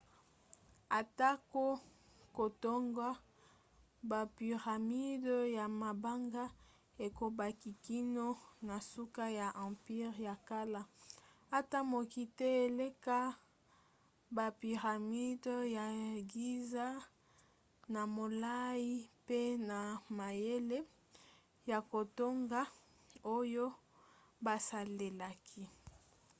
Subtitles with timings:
[0.99, 1.65] atako
[2.37, 3.09] kotonga
[4.09, 6.45] bapyramides ya mabanga
[7.05, 8.27] ekobaki kino
[8.67, 10.81] na suka ya empire ya kala
[11.57, 13.17] ata moko te eleka
[14.37, 15.85] bapyramides ya
[16.31, 16.87] giza
[17.93, 18.87] na molai
[19.21, 19.79] mpe na
[20.17, 20.79] mayele
[21.69, 22.61] ya kotonga
[23.37, 23.65] oyo
[24.45, 25.63] basalelaki